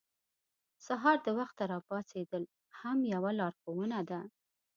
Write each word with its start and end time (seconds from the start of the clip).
سهار 0.85 1.17
د 1.23 1.27
وخته 1.39 1.63
راپاڅېدل 1.73 2.43
هم 2.79 2.97
یوه 3.13 3.31
لارښوونه 3.39 3.99
ده. 4.09 4.21